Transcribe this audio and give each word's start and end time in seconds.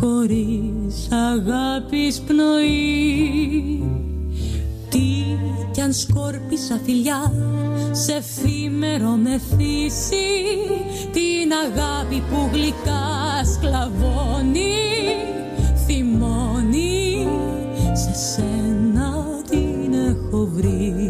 χωρίς 0.00 1.08
αγάπης 1.10 2.20
πνοή. 2.20 3.82
Τι 4.90 5.24
κι 5.70 5.80
αν 5.80 5.92
σκόρπισα 5.92 6.80
φιλιά 6.84 7.32
σε 7.90 8.12
εφήμερο 8.12 9.10
με 9.10 9.40
φύση 9.56 10.26
την 11.12 11.52
αγάπη 11.64 12.22
που 12.30 12.50
γλυκά 12.52 13.44
σκλαβώνει 13.54 14.74
θυμώνει 15.86 17.26
σε 17.92 18.14
σένα 18.14 19.24
την 19.50 19.92
έχω 19.92 20.48
βρει 20.52 21.05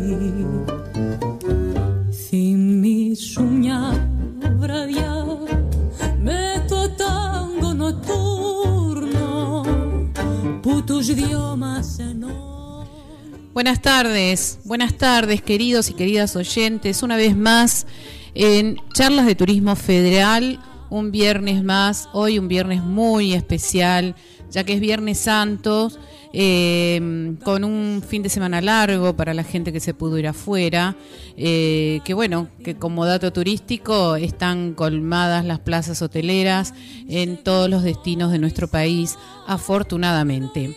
Buenas 13.55 13.81
tardes, 13.81 14.59
buenas 14.65 14.95
tardes 14.95 15.41
queridos 15.41 15.89
y 15.89 15.95
queridas 15.95 16.35
oyentes, 16.35 17.05
una 17.05 17.17
vez 17.17 17.37
más 17.37 17.87
en 18.35 18.77
Charlas 18.93 19.25
de 19.25 19.37
Turismo 19.37 19.77
Federal, 19.77 20.59
un 20.91 21.13
viernes 21.13 21.63
más, 21.63 22.09
hoy 22.13 22.41
un 22.41 22.49
viernes 22.49 22.83
muy 22.83 23.35
especial, 23.35 24.17
ya 24.51 24.65
que 24.65 24.73
es 24.73 24.81
Viernes 24.81 25.19
Santo, 25.19 25.93
eh, 26.33 27.37
con 27.45 27.63
un 27.63 28.03
fin 28.05 28.25
de 28.25 28.29
semana 28.29 28.61
largo 28.61 29.15
para 29.15 29.33
la 29.33 29.45
gente 29.45 29.73
que 29.73 29.79
se 29.79 29.95
pudo 29.95 30.19
ir 30.19 30.27
afuera, 30.27 30.97
eh, 31.37 32.01
que 32.05 32.15
bueno, 32.15 32.49
que 32.65 32.75
como 32.75 33.07
dato 33.07 33.33
turístico 33.33 34.17
están 34.17 34.75
colmadas 34.75 35.45
las 35.45 35.61
plazas 35.61 36.03
hoteleras 36.03 36.75
en 37.09 37.37
todos 37.37 37.71
los 37.71 37.85
destinos 37.85 38.33
de 38.33 38.41
nuestro 38.41 38.67
país, 38.67 39.17
afortunadamente. 39.47 40.77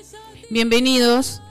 Bienvenidos 0.51 1.41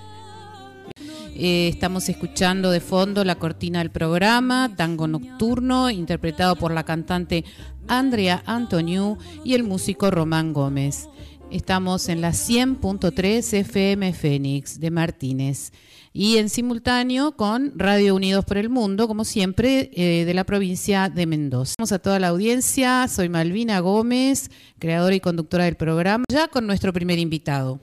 eh, 1.41 1.69
estamos 1.69 2.09
escuchando 2.09 2.73
de 2.73 2.81
fondo 2.81 3.25
la 3.25 3.37
cortina 3.37 3.79
del 3.79 3.93
programa, 3.93 4.75
Tango 4.77 5.07
Nocturno, 5.07 5.89
interpretado 5.89 6.57
por 6.57 6.73
la 6.73 6.83
cantante 6.83 7.45
Andrea 7.87 8.43
Antoniu 8.45 9.19
y 9.45 9.55
el 9.55 9.63
músico 9.63 10.11
Román 10.11 10.53
Gómez. 10.53 11.09
Estamos 11.53 12.09
en 12.09 12.23
la 12.23 12.31
100.3 12.31 13.55
FM 13.55 14.13
Fénix 14.15 14.81
de 14.81 14.91
Martínez 14.91 15.73
y 16.13 16.39
en 16.39 16.49
simultáneo 16.49 17.37
con 17.37 17.73
Radio 17.77 18.17
Unidos 18.17 18.45
por 18.45 18.59
el 18.59 18.69
Mundo, 18.69 19.07
como 19.07 19.25
siempre, 19.25 19.93
eh, 19.95 20.25
de 20.25 20.35
la 20.35 20.43
provincia 20.43 21.09
de 21.09 21.27
Mendoza. 21.27 21.75
Vamos 21.79 21.93
a 21.93 22.01
toda 22.01 22.19
la 22.19 22.29
audiencia, 22.29 23.07
soy 23.07 23.29
Malvina 23.29 23.79
Gómez, 23.79 24.51
creadora 24.81 25.15
y 25.15 25.21
conductora 25.21 25.67
del 25.67 25.77
programa, 25.77 26.25
ya 26.29 26.49
con 26.49 26.67
nuestro 26.67 26.93
primer 26.93 27.21
invitado. 27.21 27.81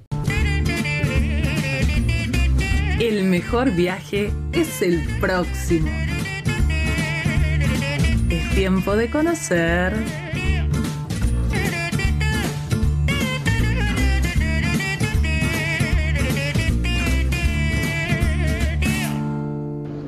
El 3.00 3.26
mejor 3.26 3.72
viaje 3.72 4.32
es 4.54 4.82
el 4.82 5.04
próximo. 5.20 5.92
Es 8.30 8.56
tiempo 8.56 8.96
de 8.96 9.10
conocer. 9.10 9.94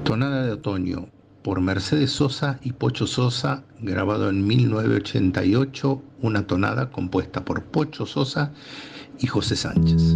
Tonada 0.06 0.46
de 0.46 0.54
Otoño 0.54 1.10
por 1.44 1.60
Mercedes 1.60 2.12
Sosa 2.12 2.58
y 2.64 2.72
Pocho 2.72 3.06
Sosa, 3.06 3.66
grabado 3.82 4.30
en 4.30 4.48
1988, 4.48 6.02
una 6.22 6.48
tonada 6.48 6.90
compuesta 6.90 7.44
por 7.44 7.66
Pocho 7.66 8.06
Sosa 8.06 8.54
y 9.20 9.28
José 9.28 9.58
Sánchez. 9.58 10.16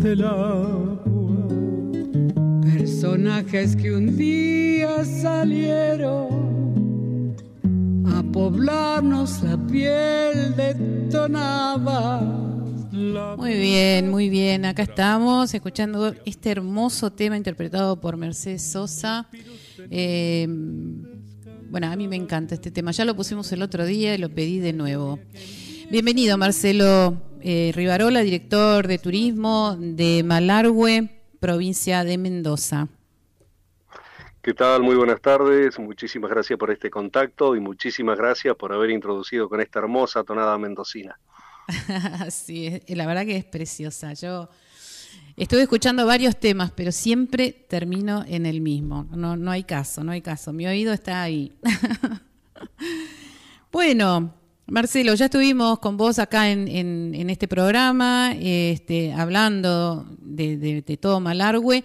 del 0.00 0.24
agua. 0.24 0.98
Personajes 2.62 3.76
que 3.76 3.92
un 3.92 4.16
día 4.16 5.04
salieron 5.04 6.30
a 8.06 8.22
poblarnos 8.32 9.42
la 9.42 9.58
piel 9.66 10.56
de 10.56 10.74
tonabas. 11.10 12.22
Muy 13.36 13.54
bien, 13.54 14.10
muy 14.10 14.30
bien. 14.30 14.64
Acá 14.64 14.84
estamos 14.84 15.52
escuchando 15.52 16.14
este 16.24 16.50
hermoso 16.50 17.10
tema 17.12 17.36
interpretado 17.36 18.00
por 18.00 18.16
Mercedes 18.16 18.62
Sosa. 18.62 19.28
Eh, 19.90 20.48
bueno, 21.70 21.88
a 21.88 21.96
mí 21.96 22.08
me 22.08 22.16
encanta 22.16 22.54
este 22.54 22.70
tema. 22.70 22.90
Ya 22.92 23.04
lo 23.04 23.14
pusimos 23.14 23.52
el 23.52 23.60
otro 23.62 23.84
día 23.84 24.14
y 24.14 24.18
lo 24.18 24.30
pedí 24.30 24.60
de 24.60 24.72
nuevo. 24.72 25.18
Bienvenido, 25.90 26.38
Marcelo 26.38 27.29
eh, 27.42 27.72
Rivarola, 27.74 28.20
director 28.20 28.86
de 28.86 28.98
turismo 28.98 29.76
de 29.78 30.22
Malargüe, 30.24 31.22
provincia 31.40 32.04
de 32.04 32.18
Mendoza. 32.18 32.88
¿Qué 34.42 34.54
tal? 34.54 34.82
Muy 34.82 34.96
buenas 34.96 35.20
tardes. 35.20 35.78
Muchísimas 35.78 36.30
gracias 36.30 36.58
por 36.58 36.70
este 36.70 36.90
contacto 36.90 37.54
y 37.56 37.60
muchísimas 37.60 38.16
gracias 38.16 38.56
por 38.56 38.72
haber 38.72 38.90
introducido 38.90 39.48
con 39.48 39.60
esta 39.60 39.80
hermosa 39.80 40.24
tonada 40.24 40.56
mendocina. 40.56 41.18
sí, 42.30 42.66
es- 42.66 42.96
la 42.96 43.06
verdad 43.06 43.26
que 43.26 43.36
es 43.36 43.44
preciosa. 43.44 44.14
Yo 44.14 44.48
estuve 45.36 45.62
escuchando 45.62 46.06
varios 46.06 46.40
temas, 46.40 46.72
pero 46.74 46.90
siempre 46.90 47.52
termino 47.68 48.24
en 48.26 48.46
el 48.46 48.62
mismo. 48.62 49.06
No, 49.10 49.36
no 49.36 49.50
hay 49.50 49.64
caso, 49.64 50.02
no 50.02 50.12
hay 50.12 50.22
caso. 50.22 50.54
Mi 50.54 50.66
oído 50.66 50.94
está 50.94 51.22
ahí. 51.22 51.52
bueno, 53.72 54.34
Marcelo, 54.70 55.14
ya 55.14 55.24
estuvimos 55.24 55.80
con 55.80 55.96
vos 55.96 56.18
acá 56.20 56.48
en, 56.50 56.68
en- 56.68 57.12
en 57.14 57.28
este 57.28 57.48
programa, 57.48 58.32
este, 58.38 59.12
hablando 59.12 60.06
de, 60.20 60.56
de- 60.56 60.82
de 60.82 60.96
todo 60.96 61.18
Malargüe. 61.18 61.82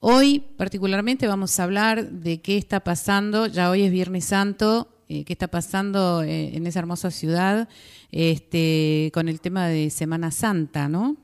Hoy 0.00 0.40
particularmente 0.58 1.26
vamos 1.26 1.58
a 1.58 1.64
hablar 1.64 2.10
de 2.10 2.42
qué 2.42 2.58
está 2.58 2.80
pasando, 2.80 3.46
ya 3.46 3.70
hoy 3.70 3.82
es 3.84 3.90
Viernes 3.90 4.26
Santo, 4.26 4.88
eh, 5.08 5.24
qué 5.24 5.32
está 5.32 5.48
pasando 5.48 6.22
eh, 6.22 6.54
en 6.54 6.66
esa 6.66 6.80
hermosa 6.80 7.10
ciudad 7.10 7.68
este, 8.12 9.10
con 9.14 9.28
el 9.30 9.40
tema 9.40 9.66
de 9.68 9.88
Semana 9.88 10.30
Santa, 10.30 10.88
¿no? 10.90 11.16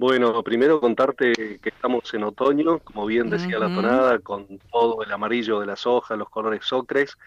Bueno, 0.00 0.42
primero 0.42 0.80
contarte 0.80 1.34
que 1.34 1.68
estamos 1.68 2.14
en 2.14 2.24
otoño, 2.24 2.78
como 2.78 3.04
bien 3.04 3.28
decía 3.28 3.58
la 3.58 3.66
tonada, 3.66 4.18
con 4.20 4.46
todo 4.72 5.02
el 5.02 5.12
amarillo 5.12 5.60
de 5.60 5.66
las 5.66 5.86
hojas, 5.86 6.16
los 6.16 6.30
colores 6.30 6.72
ocres. 6.72 7.18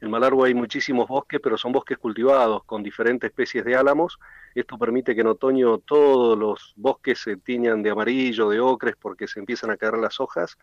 En 0.00 0.10
Malargüe 0.10 0.48
hay 0.48 0.54
muchísimos 0.54 1.08
bosques, 1.08 1.40
pero 1.42 1.58
son 1.58 1.72
bosques 1.72 1.98
cultivados 1.98 2.64
con 2.64 2.82
diferentes 2.82 3.28
especies 3.28 3.66
de 3.66 3.76
álamos. 3.76 4.18
Esto 4.54 4.78
permite 4.78 5.14
que 5.14 5.20
en 5.20 5.26
otoño 5.26 5.76
todos 5.76 6.38
los 6.38 6.72
bosques 6.74 7.20
se 7.20 7.36
tiñan 7.36 7.82
de 7.82 7.90
amarillo, 7.90 8.48
de 8.48 8.60
ocres, 8.60 8.96
porque 8.98 9.28
se 9.28 9.38
empiezan 9.38 9.70
a 9.70 9.76
caer 9.76 9.98
las 9.98 10.18
hojas. 10.18 10.56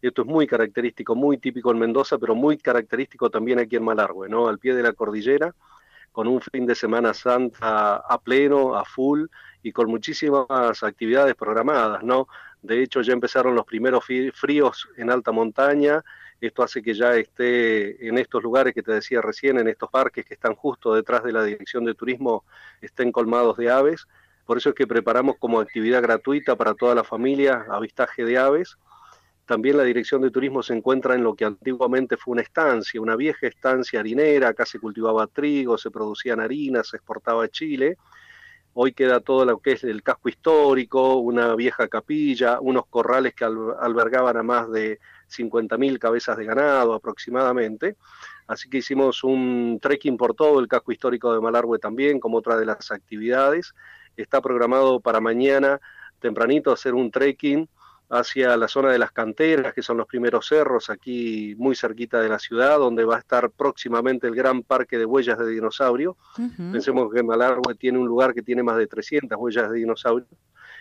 Esto 0.00 0.22
es 0.22 0.28
muy 0.28 0.46
característico, 0.46 1.14
muy 1.14 1.36
típico 1.36 1.72
en 1.72 1.78
Mendoza, 1.78 2.16
pero 2.16 2.34
muy 2.34 2.56
característico 2.56 3.28
también 3.28 3.58
aquí 3.58 3.76
en 3.76 3.84
Malargüe, 3.84 4.30
¿no? 4.30 4.48
Al 4.48 4.58
pie 4.58 4.74
de 4.74 4.82
la 4.82 4.94
cordillera, 4.94 5.54
con 6.10 6.26
un 6.26 6.40
fin 6.40 6.64
de 6.64 6.74
Semana 6.74 7.12
Santa 7.12 7.96
a 7.96 8.18
pleno, 8.18 8.76
a 8.76 8.86
full 8.86 9.26
y 9.62 9.72
con 9.72 9.88
muchísimas 9.88 10.82
actividades 10.82 11.34
programadas, 11.34 12.02
¿no? 12.02 12.28
De 12.62 12.82
hecho, 12.82 13.00
ya 13.02 13.12
empezaron 13.12 13.54
los 13.54 13.64
primeros 13.64 14.04
fríos 14.34 14.88
en 14.96 15.10
alta 15.10 15.32
montaña, 15.32 16.02
Esto 16.40 16.64
hace 16.64 16.82
que 16.82 16.92
ya 16.92 17.14
esté 17.14 18.08
en 18.08 18.18
estos 18.18 18.42
lugares 18.42 18.74
que 18.74 18.82
te 18.82 18.92
decía 18.92 19.20
recién, 19.20 19.58
en 19.58 19.68
estos 19.68 19.88
parques 19.90 20.26
que 20.26 20.34
están 20.34 20.56
justo 20.56 20.92
detrás 20.92 21.22
de 21.22 21.32
la 21.32 21.44
Dirección 21.44 21.84
de 21.84 21.94
Turismo, 21.94 22.44
estén 22.80 23.12
colmados 23.12 23.56
de 23.56 23.70
aves. 23.70 24.08
Por 24.44 24.58
eso 24.58 24.70
es 24.70 24.74
que 24.74 24.88
preparamos 24.88 25.36
como 25.38 25.60
actividad 25.60 26.02
gratuita 26.02 26.56
para 26.56 26.74
toda 26.74 26.96
la 26.96 27.04
familia 27.04 27.64
avistaje 27.70 28.24
de 28.24 28.38
aves. 28.38 28.76
También 29.46 29.76
la 29.76 29.84
Dirección 29.84 30.20
de 30.22 30.32
Turismo 30.32 30.64
se 30.64 30.74
encuentra 30.74 31.14
en 31.14 31.22
lo 31.22 31.34
que 31.34 31.44
antiguamente 31.44 32.16
fue 32.16 32.32
una 32.32 32.42
estancia, 32.42 33.00
una 33.00 33.14
vieja 33.14 33.46
estancia 33.46 34.00
harinera, 34.00 34.48
acá 34.48 34.66
se 34.66 34.80
cultivaba 34.80 35.28
trigo, 35.28 35.78
se 35.78 35.92
producían 35.92 36.40
harinas, 36.40 36.88
se 36.88 36.96
exportaba 36.96 37.44
a 37.44 37.48
Chile. 37.48 37.98
Hoy 38.74 38.92
queda 38.92 39.20
todo 39.20 39.44
lo 39.44 39.58
que 39.58 39.72
es 39.72 39.84
el 39.84 40.02
casco 40.02 40.30
histórico, 40.30 41.16
una 41.16 41.54
vieja 41.54 41.88
capilla, 41.88 42.58
unos 42.58 42.86
corrales 42.86 43.34
que 43.34 43.44
albergaban 43.44 44.38
a 44.38 44.42
más 44.42 44.70
de 44.70 44.98
50.000 45.30 45.98
cabezas 45.98 46.38
de 46.38 46.46
ganado 46.46 46.94
aproximadamente. 46.94 47.96
Así 48.46 48.70
que 48.70 48.78
hicimos 48.78 49.24
un 49.24 49.78
trekking 49.80 50.16
por 50.16 50.34
todo 50.34 50.58
el 50.58 50.68
casco 50.68 50.90
histórico 50.90 51.34
de 51.34 51.40
Malargüe 51.40 51.78
también, 51.78 52.18
como 52.18 52.38
otra 52.38 52.56
de 52.56 52.64
las 52.64 52.90
actividades. 52.90 53.74
Está 54.16 54.40
programado 54.40 55.00
para 55.00 55.20
mañana 55.20 55.78
tempranito 56.18 56.72
hacer 56.72 56.94
un 56.94 57.10
trekking 57.10 57.68
hacia 58.12 58.58
la 58.58 58.68
zona 58.68 58.90
de 58.90 58.98
las 58.98 59.10
canteras, 59.10 59.72
que 59.72 59.80
son 59.80 59.96
los 59.96 60.06
primeros 60.06 60.46
cerros 60.46 60.90
aquí 60.90 61.54
muy 61.56 61.74
cerquita 61.74 62.20
de 62.20 62.28
la 62.28 62.38
ciudad, 62.38 62.78
donde 62.78 63.04
va 63.04 63.16
a 63.16 63.18
estar 63.18 63.50
próximamente 63.50 64.26
el 64.26 64.34
gran 64.34 64.62
parque 64.62 64.98
de 64.98 65.06
huellas 65.06 65.38
de 65.38 65.48
dinosaurio. 65.48 66.18
Pensemos 66.70 67.10
que 67.10 67.22
Malargüe 67.22 67.74
tiene 67.74 67.98
un 67.98 68.06
lugar 68.06 68.34
que 68.34 68.42
tiene 68.42 68.62
más 68.62 68.76
de 68.76 68.86
300 68.86 69.38
huellas 69.40 69.70
de 69.70 69.78
dinosaurio. 69.78 70.26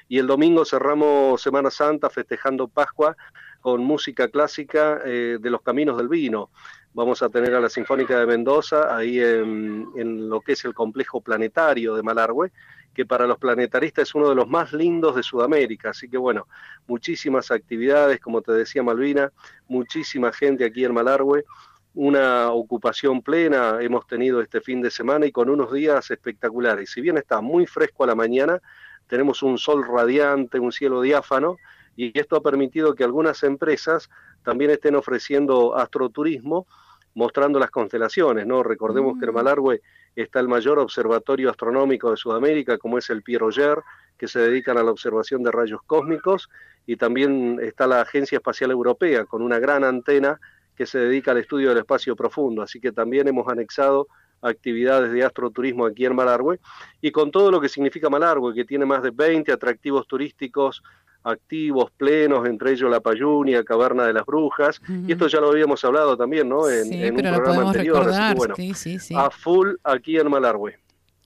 Y 0.10 0.19
el 0.19 0.28
domingo 0.28 0.66
cerramos 0.66 1.42
Semana 1.42 1.72
Santa 1.72 2.10
festejando 2.10 2.68
Pascua 2.68 3.16
con 3.62 3.81
música 3.81 4.28
clásica 4.28 5.00
eh, 5.06 5.38
de 5.39 5.50
los 5.50 5.62
caminos 5.62 5.98
del 5.98 6.10
vino. 6.10 6.50
Vamos 6.94 7.24
a 7.24 7.30
tener 7.30 7.56
a 7.56 7.62
la 7.62 7.69
Sinfónica 7.69 8.19
de 8.19 8.25
Mendoza 8.25 8.94
ahí 8.94 9.22
en, 9.22 9.88
en 9.95 10.28
lo 10.28 10.42
que 10.42 10.51
es 10.51 10.66
el 10.66 10.74
complejo 10.74 11.22
planetario 11.22 11.95
de 11.95 12.04
Malargüe 12.04 12.51
que 12.93 13.05
para 13.05 13.25
los 13.27 13.38
planetaristas 13.38 14.09
es 14.09 14.15
uno 14.15 14.29
de 14.29 14.35
los 14.35 14.47
más 14.47 14.73
lindos 14.73 15.15
de 15.15 15.23
Sudamérica. 15.23 15.91
Así 15.91 16.09
que 16.09 16.17
bueno, 16.17 16.47
muchísimas 16.88 17.51
actividades, 17.51 18.19
como 18.19 18.41
te 18.41 18.51
decía 18.51 18.83
Malvina, 18.83 19.31
muchísima 19.67 20.31
gente 20.31 20.65
aquí 20.65 20.83
en 20.83 20.93
Malargüe, 20.93 21.45
una 21.93 22.51
ocupación 22.51 23.21
plena 23.21 23.77
hemos 23.81 24.07
tenido 24.07 24.41
este 24.41 24.61
fin 24.61 24.81
de 24.81 24.91
semana 24.91 25.25
y 25.25 25.31
con 25.31 25.49
unos 25.49 25.73
días 25.73 26.09
espectaculares. 26.09 26.91
Si 26.91 27.01
bien 27.01 27.17
está 27.17 27.41
muy 27.41 27.65
fresco 27.65 28.03
a 28.03 28.07
la 28.07 28.15
mañana, 28.15 28.61
tenemos 29.07 29.44
un 29.44 29.57
sol 29.57 29.85
radiante, 29.85 30.59
un 30.59 30.71
cielo 30.71 31.01
diáfano, 31.01 31.57
y 31.97 32.17
esto 32.17 32.37
ha 32.37 32.41
permitido 32.41 32.95
que 32.95 33.03
algunas 33.03 33.44
empresas 33.44 34.09
también 34.44 34.71
estén 34.71 34.95
ofreciendo 34.95 35.75
astroturismo, 35.75 36.65
mostrando 37.13 37.59
las 37.59 37.71
constelaciones, 37.71 38.45
¿no? 38.45 38.63
Recordemos 38.63 39.17
que 39.19 39.25
en 39.25 39.31
mm. 39.31 39.35
Malargüe 39.35 39.81
está 40.15 40.39
el 40.39 40.47
mayor 40.47 40.79
observatorio 40.79 41.49
astronómico 41.49 42.11
de 42.11 42.17
Sudamérica, 42.17 42.77
como 42.77 42.97
es 42.97 43.09
el 43.09 43.21
Pierre 43.21 43.45
Roger, 43.45 43.79
que 44.17 44.27
se 44.27 44.39
dedican 44.39 44.77
a 44.77 44.83
la 44.83 44.91
observación 44.91 45.43
de 45.43 45.51
rayos 45.51 45.81
cósmicos, 45.85 46.49
y 46.85 46.95
también 46.95 47.59
está 47.61 47.87
la 47.87 48.01
Agencia 48.01 48.37
Espacial 48.37 48.71
Europea, 48.71 49.25
con 49.25 49.41
una 49.41 49.59
gran 49.59 49.83
antena 49.83 50.39
que 50.75 50.85
se 50.85 50.99
dedica 50.99 51.31
al 51.31 51.37
estudio 51.37 51.69
del 51.69 51.79
espacio 51.79 52.15
profundo. 52.15 52.61
Así 52.61 52.79
que 52.79 52.91
también 52.91 53.27
hemos 53.27 53.47
anexado 53.47 54.07
actividades 54.41 55.11
de 55.11 55.23
astroturismo 55.23 55.85
aquí 55.85 56.05
en 56.05 56.15
Malargüe, 56.15 56.59
y 57.01 57.11
con 57.11 57.31
todo 57.31 57.51
lo 57.51 57.61
que 57.61 57.69
significa 57.69 58.09
Malargüe, 58.09 58.53
que 58.53 58.65
tiene 58.65 58.85
más 58.85 59.03
de 59.03 59.11
20 59.11 59.51
atractivos 59.51 60.07
turísticos 60.07 60.81
activos, 61.23 61.91
plenos, 61.91 62.47
entre 62.47 62.71
ellos 62.71 62.89
la 62.89 63.00
Payunia, 63.00 63.63
Caverna 63.63 64.06
de 64.06 64.13
las 64.13 64.25
Brujas, 64.25 64.81
y 65.07 65.12
esto 65.12 65.27
ya 65.27 65.39
lo 65.39 65.51
habíamos 65.51 65.83
hablado 65.83 66.18
también, 66.18 66.50
¿no? 66.50 66.69
En, 66.69 66.91
en 66.91 67.15
un 67.15 67.21
programa 67.21 67.68
anterior, 67.68 68.09
así 68.09 68.33
que 68.33 68.38
bueno, 68.38 68.56
sí, 68.56 69.00
sí, 69.00 69.13
a 69.15 69.29
full 69.29 69.75
aquí 69.83 70.18
en 70.18 70.29
Malargüe. 70.29 70.77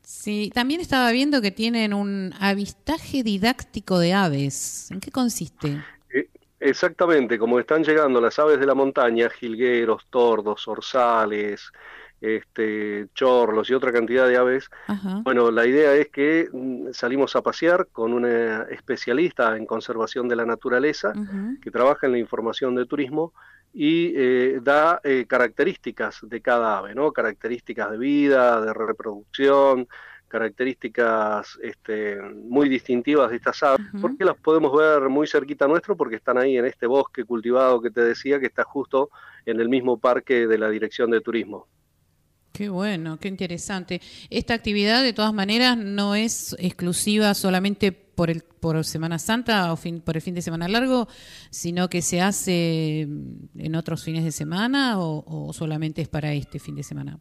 Sí, 0.02 0.52
también 0.54 0.82
estaba 0.82 1.12
viendo 1.12 1.42
que 1.42 1.52
tienen 1.52 1.94
un 1.94 2.34
avistaje 2.40 3.24
didáctico 3.24 3.98
de 3.98 4.14
aves. 4.14 4.92
¿En 4.92 5.00
qué 5.00 5.10
consiste? 5.10 5.84
Eh, 6.14 6.30
exactamente, 6.60 7.40
como 7.40 7.60
están 7.60 7.84
llegando 7.84 8.22
las 8.22 8.38
aves 8.38 8.60
de 8.60 8.68
la 8.68 8.76
montaña, 8.76 9.30
jilgueros, 9.32 10.04
tordos, 10.12 10.68
orzales, 10.68 11.72
este, 12.26 13.08
chorlos 13.14 13.70
y 13.70 13.74
otra 13.74 13.92
cantidad 13.92 14.28
de 14.28 14.38
aves. 14.38 14.70
Bueno, 15.24 15.52
la 15.52 15.66
idea 15.66 15.94
es 15.94 16.10
que 16.10 16.50
mm, 16.52 16.92
salimos 16.92 17.36
a 17.36 17.42
pasear 17.42 17.88
con 17.92 18.14
una 18.14 18.64
especialista 18.64 19.56
en 19.56 19.66
conservación 19.66 20.28
de 20.28 20.36
la 20.36 20.46
naturaleza 20.46 21.14
que 21.62 21.72
trabaja 21.72 22.08
en 22.08 22.14
la 22.14 22.20
información 22.20 22.76
de 22.76 22.86
turismo 22.86 23.34
y 23.74 24.14
eh, 24.16 24.60
da 24.62 25.02
eh, 25.04 25.26
características 25.28 26.20
de 26.24 26.42
cada 26.42 26.78
ave, 26.78 26.96
¿no? 26.96 27.12
Características 27.12 27.92
de 27.92 27.98
vida, 27.98 28.62
de 28.62 28.74
reproducción, 28.74 29.88
características 30.28 31.60
este, 31.62 32.22
muy 32.22 32.70
distintivas 32.70 33.30
de 33.30 33.38
estas 33.38 33.62
aves, 33.64 33.86
porque 34.02 34.26
las 34.26 34.36
podemos 34.38 34.76
ver 34.76 35.10
muy 35.10 35.28
cerquita 35.28 35.68
nuestro, 35.68 35.96
porque 35.96 36.16
están 36.16 36.38
ahí 36.38 36.58
en 36.58 36.66
este 36.66 36.88
bosque 36.88 37.24
cultivado 37.24 37.82
que 37.82 37.92
te 37.92 38.02
decía, 38.02 38.40
que 38.40 38.48
está 38.48 38.64
justo 38.64 39.10
en 39.46 39.60
el 39.60 39.70
mismo 39.70 39.98
parque 39.98 40.48
de 40.48 40.58
la 40.58 40.70
Dirección 40.70 41.12
de 41.12 41.22
Turismo. 41.22 41.68
Qué 42.56 42.70
bueno, 42.70 43.20
qué 43.20 43.28
interesante. 43.28 44.00
Esta 44.30 44.54
actividad, 44.54 45.04
de 45.04 45.12
todas 45.12 45.34
maneras, 45.34 45.78
no 45.78 46.16
es 46.16 46.56
exclusiva 46.58 47.34
solamente 47.34 47.92
por 47.92 48.30
el 48.30 48.44
por 48.44 48.82
Semana 48.86 49.20
Santa 49.20 49.74
o 49.74 49.76
fin, 49.76 50.00
por 50.00 50.16
el 50.16 50.22
fin 50.22 50.34
de 50.34 50.42
semana 50.42 50.70
largo, 50.70 51.10
sino 51.50 51.90
que 51.90 52.02
se 52.02 52.22
hace 52.22 53.02
en 53.02 53.76
otros 53.76 54.06
fines 54.06 54.24
de 54.24 54.32
semana 54.32 54.96
o 54.98 55.52
solamente 55.52 56.02
es 56.02 56.08
para 56.08 56.32
este 56.32 56.60
fin 56.60 56.76
de 56.76 56.84
semana. 56.84 57.20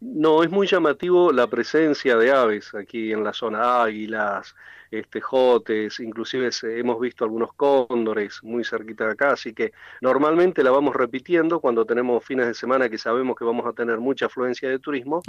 No, 0.00 0.42
es 0.42 0.50
muy 0.50 0.66
llamativo 0.66 1.32
la 1.32 1.46
presencia 1.48 2.16
de 2.16 2.32
aves 2.32 2.74
aquí 2.74 3.12
en 3.12 3.22
la 3.22 3.32
zona, 3.34 3.82
águilas, 3.82 4.56
este, 4.92 5.22
jotes, 5.22 6.00
inclusive 6.00 6.50
hemos 6.64 7.00
visto 7.00 7.24
algunos 7.24 7.54
cóndores 7.54 8.40
muy 8.42 8.62
cerquita 8.62 9.06
de 9.06 9.12
acá, 9.12 9.32
así 9.32 9.54
que 9.54 9.72
normalmente 10.02 10.62
la 10.62 10.70
vamos 10.70 10.94
repitiendo 10.94 11.60
cuando 11.60 11.86
tenemos 11.86 12.22
fines 12.22 12.46
de 12.46 12.52
semana 12.52 12.90
que 12.90 12.98
sabemos 12.98 13.34
que 13.34 13.44
vamos 13.46 13.64
a 13.66 13.72
tener 13.72 13.98
mucha 14.00 14.26
afluencia 14.26 14.68
de 14.68 14.78
turismo 14.78 15.22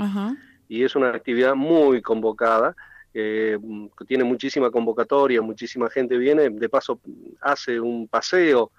y 0.68 0.84
es 0.84 0.98
una 0.98 1.10
actividad 1.12 1.56
muy 1.56 2.02
convocada. 2.02 2.76
Eh, 3.16 3.60
que 3.96 4.06
tiene 4.06 4.24
muchísima 4.24 4.72
convocatoria, 4.72 5.40
muchísima 5.40 5.88
gente 5.88 6.18
viene, 6.18 6.50
de 6.50 6.68
paso 6.68 7.00
hace 7.42 7.80
un 7.80 8.08
paseo 8.08 8.72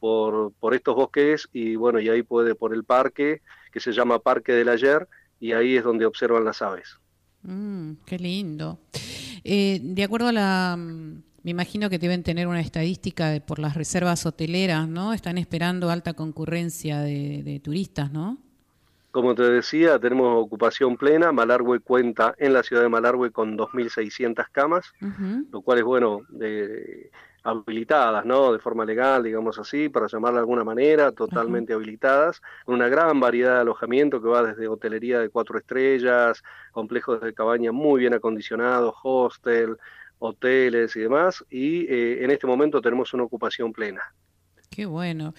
por, 0.00 0.52
por 0.58 0.74
estos 0.74 0.96
bosques 0.96 1.48
y 1.52 1.76
bueno, 1.76 2.00
y 2.00 2.08
ahí 2.08 2.24
puede 2.24 2.56
por 2.56 2.74
el 2.74 2.82
parque, 2.82 3.40
que 3.70 3.78
se 3.78 3.92
llama 3.92 4.18
Parque 4.18 4.52
del 4.52 4.68
Ayer, 4.68 5.06
y 5.38 5.52
ahí 5.52 5.76
es 5.76 5.84
donde 5.84 6.06
observan 6.06 6.44
las 6.44 6.60
aves. 6.60 6.98
Mm, 7.42 7.92
qué 8.04 8.18
lindo. 8.18 8.80
Eh, 9.44 9.80
de 9.82 10.04
acuerdo 10.04 10.28
a 10.28 10.32
la... 10.32 10.76
Mm, 10.78 11.22
me 11.44 11.52
imagino 11.52 11.88
que 11.88 11.98
deben 11.98 12.22
tener 12.22 12.46
una 12.46 12.60
estadística 12.60 13.28
de, 13.28 13.40
por 13.40 13.58
las 13.58 13.74
reservas 13.74 14.26
hoteleras, 14.26 14.88
¿no? 14.88 15.12
Están 15.12 15.38
esperando 15.38 15.88
alta 15.88 16.12
concurrencia 16.14 17.00
de, 17.00 17.60
turistas, 17.62 18.12
¿no? 18.12 18.38
Como 19.12 19.34
te 19.34 19.44
decía, 19.44 19.98
tenemos 19.98 20.44
ocupación 20.44 20.96
plena. 20.96 21.32
Malargüe 21.32 21.80
cuenta 21.80 22.34
en 22.38 22.52
la 22.52 22.62
ciudad 22.62 22.82
de 22.82 22.88
Malargüe 22.88 23.30
con 23.30 23.56
2.600 23.56 24.46
camas, 24.52 24.92
lo 25.50 25.62
cual 25.62 25.78
es 25.78 25.84
bueno. 25.84 26.20
De, 26.28 27.10
habilitadas, 27.48 28.24
¿no? 28.24 28.52
De 28.52 28.58
forma 28.58 28.84
legal, 28.84 29.22
digamos 29.22 29.58
así, 29.58 29.88
para 29.88 30.06
llamarla 30.06 30.38
de 30.38 30.42
alguna 30.42 30.64
manera, 30.64 31.12
totalmente 31.12 31.72
habilitadas, 31.72 32.42
con 32.64 32.74
una 32.74 32.88
gran 32.88 33.18
variedad 33.20 33.54
de 33.54 33.60
alojamiento 33.60 34.20
que 34.20 34.28
va 34.28 34.42
desde 34.42 34.68
hotelería 34.68 35.20
de 35.20 35.30
cuatro 35.30 35.58
estrellas, 35.58 36.42
complejos 36.72 37.20
de 37.20 37.32
cabaña 37.32 37.72
muy 37.72 38.00
bien 38.00 38.14
acondicionados, 38.14 38.94
hostel, 39.02 39.76
hoteles 40.18 40.94
y 40.96 41.00
demás, 41.00 41.44
y 41.48 41.86
eh, 41.86 42.24
en 42.24 42.30
este 42.30 42.46
momento 42.46 42.80
tenemos 42.80 43.14
una 43.14 43.24
ocupación 43.24 43.72
plena. 43.72 44.02
Qué 44.70 44.86
bueno. 44.86 45.34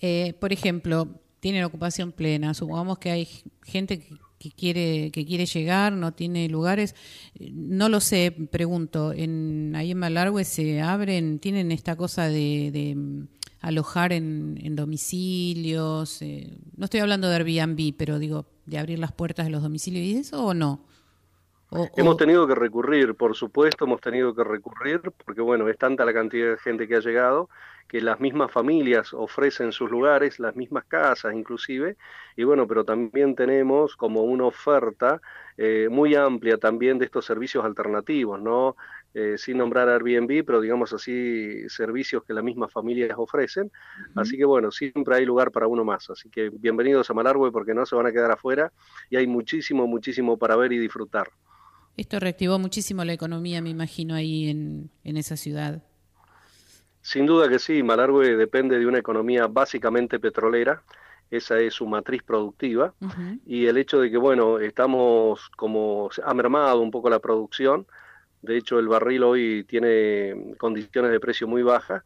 Eh, 0.00 0.34
por 0.40 0.52
ejemplo, 0.52 1.08
tienen 1.40 1.64
ocupación 1.64 2.12
plena, 2.12 2.54
supongamos 2.54 2.98
que 2.98 3.10
hay 3.10 3.28
gente 3.62 3.98
que 3.98 4.16
que 4.42 4.50
quiere 4.50 5.12
que 5.12 5.24
quiere 5.24 5.46
llegar, 5.46 5.92
no 5.92 6.12
tiene 6.12 6.48
lugares. 6.48 6.96
No 7.38 7.88
lo 7.88 8.00
sé, 8.00 8.34
pregunto, 8.50 9.12
en 9.12 9.72
ahí 9.76 9.92
en 9.92 9.98
Malargüe 9.98 10.44
se 10.44 10.80
abren, 10.80 11.38
tienen 11.38 11.70
esta 11.70 11.94
cosa 11.94 12.28
de, 12.28 12.94
mm, 12.96 13.22
alojar 13.60 14.12
en, 14.12 14.74
domicilios. 14.74 16.22
Eh, 16.22 16.58
no 16.76 16.86
estoy 16.86 17.00
hablando 17.00 17.28
de 17.28 17.36
Airbnb, 17.36 17.94
pero 17.96 18.18
digo, 18.18 18.46
de 18.66 18.78
abrir 18.78 18.98
las 18.98 19.12
puertas 19.12 19.46
de 19.46 19.52
los 19.52 19.62
domicilios 19.62 20.04
y 20.04 20.16
eso 20.16 20.44
o 20.44 20.54
no. 20.54 20.84
hemos 21.96 22.16
tenido 22.16 22.46
que 22.48 22.56
recurrir, 22.56 23.14
por 23.14 23.36
supuesto, 23.36 23.84
hemos 23.84 24.00
tenido 24.00 24.34
que 24.34 24.42
recurrir, 24.42 25.00
porque 25.24 25.40
bueno, 25.40 25.68
es 25.68 25.78
tanta 25.78 26.04
la 26.04 26.12
cantidad 26.12 26.50
de 26.50 26.58
gente 26.58 26.88
que 26.88 26.96
ha 26.96 27.00
llegado 27.00 27.48
que 27.92 28.00
las 28.00 28.18
mismas 28.20 28.50
familias 28.50 29.12
ofrecen 29.12 29.70
sus 29.70 29.90
lugares, 29.90 30.40
las 30.40 30.56
mismas 30.56 30.84
casas 30.86 31.34
inclusive, 31.34 31.96
y 32.36 32.44
bueno, 32.44 32.66
pero 32.66 32.84
también 32.84 33.34
tenemos 33.34 33.96
como 33.96 34.22
una 34.22 34.46
oferta 34.46 35.20
eh, 35.58 35.88
muy 35.90 36.14
amplia 36.14 36.56
también 36.56 36.98
de 36.98 37.04
estos 37.04 37.26
servicios 37.26 37.62
alternativos, 37.62 38.40
¿no? 38.40 38.76
eh, 39.14 39.34
sin 39.36 39.58
nombrar 39.58 39.90
Airbnb, 39.90 40.42
pero 40.42 40.62
digamos 40.62 40.94
así, 40.94 41.68
servicios 41.68 42.24
que 42.24 42.32
las 42.32 42.42
mismas 42.42 42.72
familias 42.72 43.12
ofrecen. 43.18 43.70
Así 44.14 44.38
que 44.38 44.46
bueno, 44.46 44.70
siempre 44.70 45.16
hay 45.16 45.26
lugar 45.26 45.50
para 45.50 45.66
uno 45.66 45.84
más. 45.84 46.08
Así 46.08 46.30
que 46.30 46.48
bienvenidos 46.48 47.10
a 47.10 47.12
Malargüe 47.12 47.52
porque 47.52 47.74
no 47.74 47.84
se 47.84 47.94
van 47.94 48.06
a 48.06 48.12
quedar 48.12 48.30
afuera 48.30 48.72
y 49.10 49.16
hay 49.16 49.26
muchísimo, 49.26 49.86
muchísimo 49.86 50.38
para 50.38 50.56
ver 50.56 50.72
y 50.72 50.78
disfrutar. 50.78 51.28
Esto 51.98 52.18
reactivó 52.20 52.58
muchísimo 52.58 53.04
la 53.04 53.12
economía, 53.12 53.60
me 53.60 53.68
imagino, 53.68 54.14
ahí 54.14 54.48
en, 54.48 54.90
en 55.04 55.18
esa 55.18 55.36
ciudad. 55.36 55.82
Sin 57.02 57.26
duda 57.26 57.48
que 57.48 57.58
sí, 57.58 57.82
Malargüe 57.82 58.36
depende 58.36 58.78
de 58.78 58.86
una 58.86 58.98
economía 58.98 59.46
básicamente 59.46 60.18
petrolera 60.18 60.82
esa 61.32 61.58
es 61.60 61.72
su 61.72 61.86
matriz 61.86 62.22
productiva, 62.22 62.92
y 63.46 63.66
el 63.66 63.78
hecho 63.78 63.98
de 64.00 64.10
que, 64.10 64.18
bueno, 64.18 64.58
estamos 64.58 65.48
como, 65.56 66.10
ha 66.22 66.34
mermado 66.34 66.80
un 66.80 66.90
poco 66.90 67.08
la 67.08 67.20
producción, 67.20 67.86
de 68.42 68.58
hecho 68.58 68.78
el 68.78 68.86
barril 68.86 69.22
hoy 69.22 69.64
tiene 69.64 70.54
condiciones 70.58 71.10
de 71.10 71.20
precio 71.20 71.48
muy 71.48 71.62
bajas, 71.62 72.02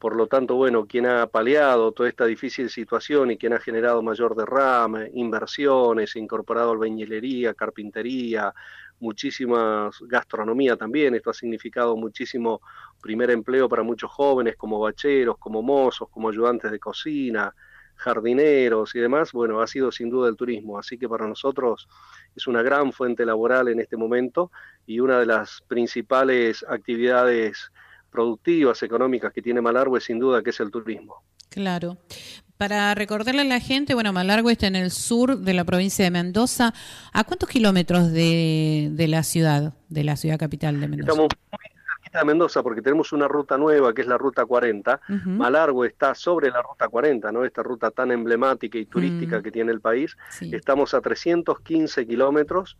por 0.00 0.16
lo 0.16 0.26
tanto, 0.28 0.56
bueno, 0.56 0.86
quien 0.86 1.04
ha 1.04 1.26
paliado 1.26 1.92
toda 1.92 2.08
esta 2.08 2.24
difícil 2.24 2.70
situación 2.70 3.30
y 3.30 3.36
quien 3.36 3.52
ha 3.52 3.60
generado 3.60 4.02
mayor 4.02 4.34
derrame, 4.34 5.10
inversiones, 5.12 6.16
incorporado 6.16 6.72
albañilería, 6.72 7.52
carpintería, 7.52 8.54
muchísima 8.98 9.90
gastronomía 10.08 10.76
también, 10.76 11.14
esto 11.14 11.28
ha 11.28 11.34
significado 11.34 11.96
muchísimo 11.98 12.62
primer 13.02 13.30
empleo 13.30 13.68
para 13.68 13.82
muchos 13.82 14.10
jóvenes 14.10 14.56
como 14.56 14.80
bacheros, 14.80 15.36
como 15.36 15.60
mozos, 15.60 16.08
como 16.08 16.30
ayudantes 16.30 16.70
de 16.70 16.78
cocina, 16.78 17.54
jardineros 17.96 18.94
y 18.94 19.00
demás, 19.00 19.32
bueno, 19.32 19.60
ha 19.60 19.66
sido 19.66 19.92
sin 19.92 20.08
duda 20.08 20.30
el 20.30 20.36
turismo. 20.36 20.78
Así 20.78 20.96
que 20.96 21.10
para 21.10 21.28
nosotros 21.28 21.86
es 22.34 22.46
una 22.46 22.62
gran 22.62 22.90
fuente 22.94 23.26
laboral 23.26 23.68
en 23.68 23.80
este 23.80 23.98
momento 23.98 24.50
y 24.86 25.00
una 25.00 25.20
de 25.20 25.26
las 25.26 25.60
principales 25.68 26.64
actividades 26.66 27.70
productivas, 28.10 28.82
económicas 28.82 29.32
que 29.32 29.42
tiene 29.42 29.60
Malargüe, 29.60 30.00
sin 30.00 30.18
duda 30.18 30.42
que 30.42 30.50
es 30.50 30.60
el 30.60 30.70
turismo. 30.70 31.22
Claro. 31.48 31.96
Para 32.56 32.94
recordarle 32.94 33.40
a 33.40 33.44
la 33.44 33.58
gente, 33.58 33.94
bueno, 33.94 34.12
Malargüe 34.12 34.52
está 34.52 34.66
en 34.66 34.76
el 34.76 34.90
sur 34.90 35.38
de 35.38 35.54
la 35.54 35.64
provincia 35.64 36.04
de 36.04 36.10
Mendoza. 36.10 36.74
¿A 37.12 37.24
cuántos 37.24 37.48
kilómetros 37.48 38.12
de, 38.12 39.06
la 39.08 39.22
ciudad, 39.22 39.72
de 39.88 40.04
la 40.04 40.16
ciudad 40.16 40.38
capital 40.38 40.78
de 40.78 40.88
Mendoza? 40.88 41.10
Estamos 41.12 41.28
de 42.12 42.24
Mendoza 42.24 42.62
porque 42.62 42.82
tenemos 42.82 43.12
una 43.12 43.28
ruta 43.28 43.56
nueva 43.56 43.94
que 43.94 44.02
es 44.02 44.06
la 44.06 44.18
ruta 44.18 44.44
40. 44.44 45.00
Malargo 45.26 45.84
está 45.84 46.14
sobre 46.14 46.50
la 46.50 46.60
ruta 46.60 46.88
40, 46.88 47.30
¿no? 47.32 47.44
Esta 47.44 47.62
ruta 47.62 47.90
tan 47.90 48.10
emblemática 48.10 48.78
y 48.78 48.86
turística 48.86 49.38
mm. 49.38 49.42
que 49.42 49.50
tiene 49.50 49.72
el 49.72 49.80
país. 49.80 50.16
Estamos 50.40 50.92
a 50.94 51.00
315 51.00 52.06
kilómetros 52.06 52.76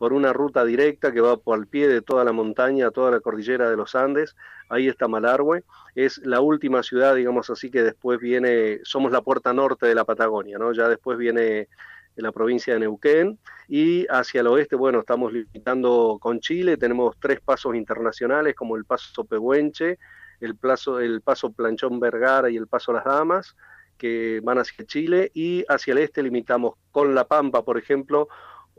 por 0.00 0.14
una 0.14 0.32
ruta 0.32 0.64
directa 0.64 1.12
que 1.12 1.20
va 1.20 1.36
por 1.36 1.58
el 1.58 1.66
pie 1.66 1.86
de 1.86 2.00
toda 2.00 2.24
la 2.24 2.32
montaña, 2.32 2.90
toda 2.90 3.10
la 3.10 3.20
cordillera 3.20 3.68
de 3.68 3.76
los 3.76 3.94
Andes. 3.94 4.34
Ahí 4.70 4.88
está 4.88 5.08
Malargüe. 5.08 5.62
Es 5.94 6.16
la 6.24 6.40
última 6.40 6.82
ciudad, 6.82 7.14
digamos 7.14 7.50
así, 7.50 7.70
que 7.70 7.82
después 7.82 8.18
viene, 8.18 8.80
somos 8.82 9.12
la 9.12 9.20
puerta 9.20 9.52
norte 9.52 9.84
de 9.86 9.94
la 9.94 10.06
Patagonia, 10.06 10.56
¿no? 10.56 10.72
Ya 10.72 10.88
después 10.88 11.18
viene 11.18 11.68
en 12.16 12.22
la 12.24 12.32
provincia 12.32 12.72
de 12.72 12.80
Neuquén 12.80 13.38
y 13.68 14.06
hacia 14.08 14.40
el 14.40 14.46
oeste, 14.46 14.74
bueno, 14.74 15.00
estamos 15.00 15.34
limitando 15.34 16.16
con 16.18 16.40
Chile, 16.40 16.78
tenemos 16.78 17.18
tres 17.20 17.42
pasos 17.42 17.74
internacionales 17.74 18.54
como 18.54 18.76
el 18.76 18.86
paso 18.86 19.26
Pehuenche, 19.26 19.98
el, 20.40 20.56
paso, 20.56 20.98
el 20.98 21.20
paso 21.20 21.52
Planchón 21.52 22.00
Vergara 22.00 22.48
y 22.48 22.56
el 22.56 22.68
paso 22.68 22.94
Las 22.94 23.04
Damas, 23.04 23.54
que 23.98 24.40
van 24.42 24.56
hacia 24.56 24.86
Chile 24.86 25.30
y 25.34 25.62
hacia 25.68 25.92
el 25.92 25.98
este 25.98 26.22
limitamos 26.22 26.76
con 26.90 27.14
La 27.14 27.24
Pampa, 27.24 27.62
por 27.62 27.76
ejemplo, 27.76 28.28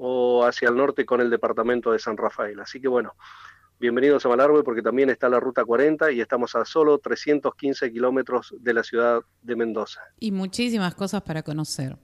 o 0.04 0.44
hacia 0.44 0.70
el 0.70 0.76
norte 0.76 1.06
con 1.06 1.22
el 1.22 1.30
departamento 1.30 1.92
de 1.92 2.00
San 2.00 2.18
Rafael. 2.18 2.60
Así 2.60 2.82
que 2.82 2.88
bueno, 2.88 3.14
bienvenidos 3.80 4.26
a 4.26 4.30
Malargüe 4.30 4.64
porque 4.64 4.82
también 4.82 5.12
está 5.12 5.30
la 5.30 5.40
Ruta 5.40 5.64
40 5.64 6.12
y 6.12 6.22
estamos 6.22 6.56
a 6.56 6.66
solo 6.66 6.98
315 6.98 7.92
kilómetros 7.92 8.56
de 8.60 8.74
la 8.74 8.82
ciudad 8.82 9.22
de 9.44 9.56
Mendoza. 9.56 10.02
Y 10.20 10.32
muchísimas 10.32 10.96
cosas 10.96 11.22
para 11.22 11.44
conocer. 11.44 11.98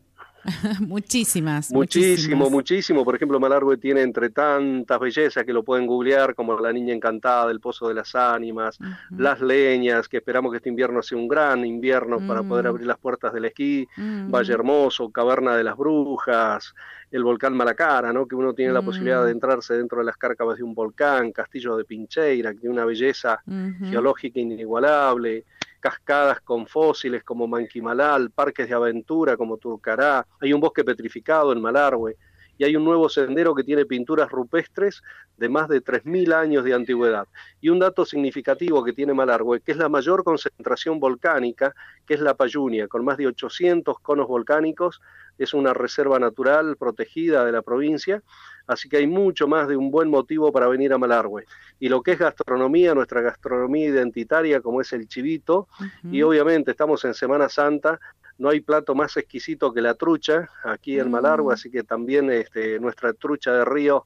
muchísimas. 0.80 1.72
Muchísimo, 1.72 2.50
muchísimo. 2.50 3.04
Por 3.04 3.16
ejemplo, 3.16 3.40
Malargüe 3.40 3.78
tiene 3.78 4.02
entre 4.02 4.30
tantas 4.30 5.00
bellezas 5.00 5.44
que 5.44 5.54
lo 5.54 5.64
pueden 5.64 5.86
googlear, 5.86 6.36
como 6.36 6.60
La 6.60 6.72
Niña 6.72 6.94
Encantada, 6.94 7.52
El 7.52 7.60
Pozo 7.60 7.88
de 7.88 7.94
las 7.94 8.16
Ánimas, 8.16 8.78
Las 9.12 9.42
Leñas, 9.42 10.08
que 10.08 10.18
esperamos 10.18 10.52
que 10.52 10.58
este 10.58 10.70
invierno 10.70 11.02
sea 11.02 11.18
un 11.18 11.28
gran 11.28 11.66
invierno 11.66 12.26
para 12.26 12.44
poder 12.44 12.66
mm. 12.66 12.68
abrir 12.68 12.88
las 12.88 12.98
puertas 12.98 13.34
del 13.34 13.46
esquí, 13.46 13.88
Valle 13.98 14.54
Hermoso, 14.54 15.10
Caverna 15.10 15.56
de 15.56 15.64
las 15.64 15.78
Brujas, 15.78 16.74
el 17.12 17.24
volcán 17.24 17.56
Malacara, 17.56 18.14
¿no? 18.14 18.28
que 18.28 18.36
uno 18.36 18.54
tiene 18.54 18.74
la 18.74 18.82
posibilidad 18.82 19.24
de 19.24 19.32
mm. 19.32 19.36
entrarse 19.36 19.74
dentro 19.76 20.00
de 20.00 20.06
las 20.06 20.18
cárcavas 20.18 20.58
de 20.58 20.64
un 20.64 20.74
volcán, 20.74 21.32
Castillo 21.32 21.78
de 21.78 21.86
Pincheira, 21.86 22.54
que 22.54 22.60
tiene 22.60 22.74
una 22.74 22.86
belleza 22.86 23.42
geológica 23.90 24.40
inigualable 24.40 25.46
cascadas 25.80 26.42
con 26.42 26.68
fósiles 26.68 27.24
como 27.24 27.48
Manquimalal, 27.48 28.32
parques 28.32 28.68
de 28.68 28.76
aventura 28.76 29.38
como 29.38 29.58
Turcará, 29.58 30.26
hay 30.40 30.54
un 30.54 30.62
bosque 30.62 30.84
petrificado 30.84 31.52
en 31.54 31.62
Malargüe 31.62 32.16
y 32.58 32.64
hay 32.64 32.76
un 32.76 32.84
nuevo 32.84 33.08
sendero 33.10 33.54
que 33.54 33.64
tiene 33.64 33.86
pinturas 33.86 34.30
rupestres 34.30 35.04
de 35.38 35.50
más 35.50 35.68
de 35.70 35.84
3.000 35.84 36.34
años 36.34 36.64
de 36.64 36.74
antigüedad. 36.74 37.28
Y 37.62 37.70
un 37.70 37.80
dato 37.80 38.06
significativo 38.06 38.84
que 38.84 38.94
tiene 38.94 39.14
Malargüe, 39.14 39.62
que 39.62 39.72
es 39.72 39.78
la 39.78 39.90
mayor 39.90 40.24
concentración 40.24 41.00
volcánica, 41.00 41.76
que 42.06 42.16
es 42.16 42.20
la 42.20 42.34
Payunia, 42.34 42.88
con 42.88 43.06
más 43.06 43.18
de 43.18 43.28
800 43.28 44.00
conos 44.00 44.28
volcánicos, 44.28 45.02
es 45.38 45.54
una 45.54 45.74
reserva 45.74 46.20
natural 46.20 46.78
protegida 46.78 47.46
de 47.46 47.52
la 47.52 47.62
provincia, 47.62 48.24
así 48.66 48.90
que 48.90 48.98
hay 48.98 49.08
mucho 49.08 49.48
más 49.48 49.68
de 49.68 49.78
un 49.78 49.92
buen 49.92 50.10
motivo 50.10 50.52
para 50.52 50.68
venir 50.68 50.94
a 50.94 50.98
Malargüe. 50.98 51.46
Y 51.80 51.90
lo 51.90 52.02
que 52.02 52.14
es 52.14 52.20
gastronomía, 52.20 52.94
nuestra 52.94 53.22
gastronomía 53.22 53.88
identitaria, 53.88 54.62
como 54.62 54.82
es 54.82 54.92
el 54.94 55.08
chivito, 55.08 55.68
y 56.04 56.22
obviamente 56.22 56.72
estamos 56.72 57.04
en 57.06 57.14
Semana 57.14 57.50
Santa, 57.50 58.00
no 58.38 58.50
hay 58.50 58.62
plato 58.62 58.94
más 58.94 59.18
exquisito 59.18 59.74
que 59.74 59.82
la 59.82 59.96
trucha 59.96 60.50
aquí 60.64 61.00
en 61.00 61.10
Malargüe, 61.10 61.52
mm. 61.52 61.54
así 61.54 61.72
que 61.72 61.84
también 61.84 62.32
este, 62.32 62.80
nuestra 62.80 63.14
trucha 63.14 63.52
de 63.52 63.66
río, 63.66 64.06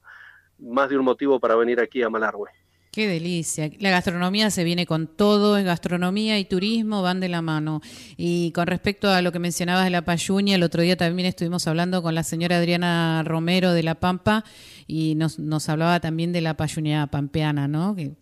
más 0.58 0.88
de 0.88 0.96
un 0.96 1.04
motivo 1.04 1.40
para 1.40 1.56
venir 1.56 1.80
aquí 1.80 2.02
a 2.02 2.08
Malargüe. 2.08 2.50
Qué 2.92 3.08
delicia. 3.08 3.70
La 3.78 3.88
gastronomía 3.88 4.50
se 4.50 4.64
viene 4.64 4.84
con 4.84 5.06
todo, 5.06 5.56
en 5.56 5.64
gastronomía 5.64 6.38
y 6.38 6.44
turismo 6.44 7.00
van 7.00 7.20
de 7.20 7.30
la 7.30 7.40
mano. 7.40 7.80
Y 8.18 8.52
con 8.52 8.66
respecto 8.66 9.08
a 9.10 9.22
lo 9.22 9.32
que 9.32 9.38
mencionabas 9.38 9.84
de 9.84 9.90
la 9.90 10.04
payuña, 10.04 10.56
el 10.56 10.62
otro 10.62 10.82
día 10.82 10.94
también 10.94 11.26
estuvimos 11.26 11.66
hablando 11.66 12.02
con 12.02 12.14
la 12.14 12.22
señora 12.22 12.58
Adriana 12.58 13.22
Romero 13.24 13.72
de 13.72 13.82
La 13.82 13.94
Pampa 13.94 14.44
y 14.86 15.14
nos, 15.14 15.38
nos 15.38 15.70
hablaba 15.70 16.00
también 16.00 16.32
de 16.32 16.42
la 16.42 16.58
payuña 16.58 17.06
pampeana, 17.06 17.66
¿no? 17.66 17.96
Que 17.96 18.12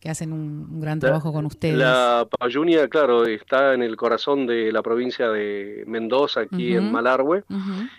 que 0.00 0.08
hacen 0.08 0.32
un, 0.32 0.80
gran 0.80 0.98
trabajo 0.98 1.30
con 1.30 1.44
ustedes. 1.44 1.76
La 1.76 2.26
Payunia, 2.38 2.88
claro, 2.88 3.26
está 3.26 3.74
en 3.74 3.82
el 3.82 3.96
corazón 3.96 4.46
de 4.46 4.72
la 4.72 4.82
provincia 4.82 5.28
de 5.28 5.84
Mendoza, 5.86 6.40
aquí 6.40 6.74
en 6.74 6.90
Malargüe, 6.90 7.44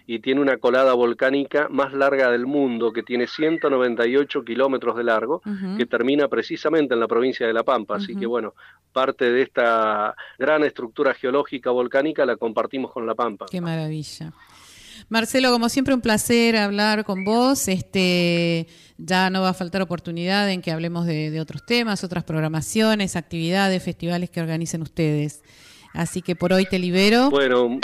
y 0.07 0.19
tiene 0.19 0.41
una 0.41 0.57
colada 0.57 0.93
volcánica 0.93 1.67
más 1.69 1.93
larga 1.93 2.31
del 2.31 2.47
mundo, 2.47 2.91
que 2.91 3.03
tiene 3.03 3.27
198 3.27 4.43
kilómetros 4.43 4.97
de 4.97 5.03
largo, 5.03 5.43
que 5.77 5.85
termina 5.85 6.27
precisamente 6.27 6.95
en 6.95 6.99
la 6.99 7.07
provincia 7.07 7.45
de 7.45 7.53
La 7.53 7.63
Pampa. 7.63 7.97
Así 7.97 8.15
que, 8.15 8.25
bueno, 8.25 8.55
parte 8.91 9.31
de 9.31 9.43
esta 9.43 10.15
gran 10.39 10.63
estructura 10.63 11.13
geológica 11.13 11.69
volcánica 11.69 12.25
la 12.25 12.35
compartimos 12.35 12.91
con 12.91 13.05
La 13.05 13.13
Pampa. 13.13 13.45
Qué 13.49 13.61
maravilla. 13.61 14.33
Marcelo, 15.09 15.51
como 15.51 15.69
siempre, 15.69 15.93
un 15.93 16.01
placer 16.01 16.55
hablar 16.55 17.03
con 17.03 17.23
vos. 17.23 17.67
Este, 17.67 18.67
ya 18.97 19.29
no 19.29 19.41
va 19.41 19.49
a 19.49 19.53
faltar 19.53 19.81
oportunidad 19.81 20.49
en 20.49 20.61
que 20.61 20.71
hablemos 20.71 21.05
de, 21.05 21.39
otros 21.39 21.65
temas, 21.65 22.03
otras 22.03 22.23
programaciones, 22.23 23.15
actividades, 23.15 23.83
festivales 23.83 24.29
que 24.29 24.41
organicen 24.41 24.81
ustedes. 24.81 25.43
Así 25.93 26.21
que 26.21 26.35
por 26.35 26.53
hoy 26.53 26.65
te 26.65 26.79
libero. 26.79 27.29
Bueno, 27.29 27.79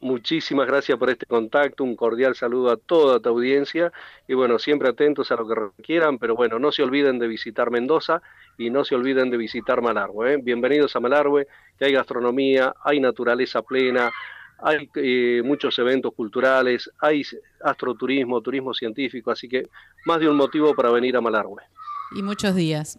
muchísimas 0.00 0.66
gracias 0.66 0.98
por 0.98 1.10
este 1.10 1.26
contacto, 1.26 1.84
un 1.84 1.94
cordial 1.94 2.34
saludo 2.34 2.70
a 2.70 2.76
toda 2.76 3.20
tu 3.20 3.28
audiencia 3.28 3.92
y 4.26 4.34
bueno, 4.34 4.58
siempre 4.58 4.88
atentos 4.88 5.30
a 5.30 5.36
lo 5.36 5.46
que 5.46 5.54
requieran, 5.54 6.18
pero 6.18 6.34
bueno, 6.34 6.58
no 6.58 6.72
se 6.72 6.82
olviden 6.82 7.18
de 7.18 7.28
visitar 7.28 7.70
Mendoza 7.70 8.22
y 8.58 8.70
no 8.70 8.84
se 8.84 8.94
olviden 8.94 9.30
de 9.30 9.36
visitar 9.36 9.82
Malargüe. 9.82 10.34
¿eh? 10.34 10.38
Bienvenidos 10.42 10.96
a 10.96 11.00
Malargüe, 11.00 11.46
que 11.78 11.84
hay 11.84 11.92
gastronomía, 11.92 12.74
hay 12.82 12.98
naturaleza 12.98 13.62
plena, 13.62 14.10
hay 14.62 14.88
eh, 14.94 15.42
muchos 15.44 15.78
eventos 15.78 16.14
culturales, 16.14 16.90
hay 16.98 17.22
astroturismo, 17.62 18.40
turismo 18.40 18.74
científico, 18.74 19.30
así 19.30 19.48
que 19.48 19.68
más 20.04 20.20
de 20.20 20.28
un 20.28 20.36
motivo 20.36 20.74
para 20.74 20.90
venir 20.90 21.16
a 21.16 21.20
Malargüe. 21.20 21.62
Y 22.16 22.22
muchos 22.22 22.54
días. 22.54 22.98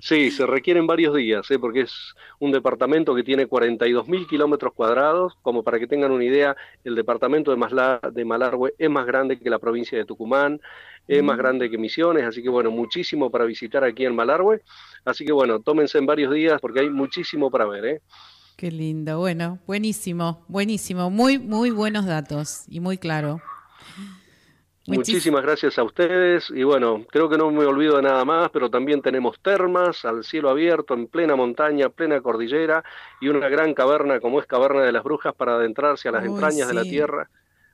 sí, 0.00 0.30
se 0.30 0.46
requieren 0.46 0.86
varios 0.86 1.14
días, 1.14 1.50
¿eh? 1.50 1.58
porque 1.58 1.82
es 1.82 2.14
un 2.40 2.50
departamento 2.50 3.14
que 3.14 3.22
tiene 3.22 3.48
42.000 3.48 4.26
kilómetros 4.26 4.72
cuadrados. 4.74 5.34
Como 5.42 5.62
para 5.62 5.78
que 5.78 5.86
tengan 5.86 6.10
una 6.10 6.24
idea, 6.24 6.56
el 6.84 6.94
departamento 6.94 7.50
de, 7.52 7.56
Masla, 7.56 8.00
de 8.12 8.24
Malargüe 8.24 8.74
es 8.76 8.90
más 8.90 9.06
grande 9.06 9.38
que 9.38 9.48
la 9.48 9.60
provincia 9.60 9.96
de 9.96 10.04
Tucumán, 10.04 10.60
es 11.06 11.22
más 11.22 11.36
mm. 11.36 11.38
grande 11.38 11.70
que 11.70 11.78
Misiones, 11.78 12.24
así 12.24 12.42
que 12.42 12.48
bueno, 12.48 12.70
muchísimo 12.70 13.30
para 13.30 13.44
visitar 13.44 13.84
aquí 13.84 14.04
en 14.04 14.16
Malargüe. 14.16 14.62
Así 15.04 15.24
que 15.24 15.32
bueno, 15.32 15.60
tómense 15.60 15.98
en 15.98 16.06
varios 16.06 16.32
días 16.32 16.60
porque 16.60 16.80
hay 16.80 16.90
muchísimo 16.90 17.50
para 17.50 17.66
ver. 17.66 17.84
¿eh? 17.86 18.00
Qué 18.56 18.70
lindo, 18.70 19.18
bueno, 19.18 19.58
buenísimo, 19.66 20.44
buenísimo, 20.48 21.10
muy, 21.10 21.38
muy 21.38 21.70
buenos 21.70 22.06
datos 22.06 22.64
y 22.68 22.80
muy 22.80 22.98
claro. 22.98 23.40
Muchísimas 24.86 25.42
gracias 25.42 25.78
a 25.78 25.84
ustedes 25.84 26.50
y 26.50 26.64
bueno, 26.64 27.04
creo 27.08 27.28
que 27.28 27.38
no 27.38 27.50
me 27.52 27.64
olvido 27.64 27.96
de 27.96 28.02
nada 28.02 28.24
más, 28.24 28.50
pero 28.50 28.68
también 28.68 29.00
tenemos 29.00 29.38
termas 29.40 30.04
al 30.04 30.24
cielo 30.24 30.50
abierto, 30.50 30.94
en 30.94 31.06
plena 31.06 31.36
montaña, 31.36 31.88
plena 31.88 32.20
cordillera 32.20 32.82
y 33.20 33.28
una 33.28 33.48
gran 33.48 33.74
caverna 33.74 34.18
como 34.18 34.40
es 34.40 34.46
Caverna 34.46 34.82
de 34.82 34.90
las 34.90 35.04
Brujas 35.04 35.34
para 35.34 35.54
adentrarse 35.54 36.08
a 36.08 36.12
las 36.12 36.24
entrañas 36.24 36.66
de 36.66 36.74
la 36.74 36.82
tierra, 36.82 37.30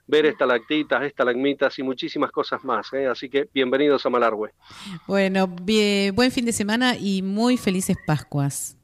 ver 0.06 0.26
estalactitas, 0.26 1.02
estalagmitas 1.02 1.78
y 1.78 1.82
muchísimas 1.82 2.30
cosas 2.30 2.62
más. 2.62 2.92
¿eh? 2.92 3.06
Así 3.06 3.30
que 3.30 3.48
bienvenidos 3.54 4.04
a 4.04 4.10
Malargüe. 4.10 4.52
Bueno, 5.06 5.46
buen 5.48 6.30
fin 6.30 6.44
de 6.44 6.52
semana 6.52 6.94
y 6.96 7.22
muy 7.22 7.56
felices 7.56 7.96
Pascuas. 8.06 8.77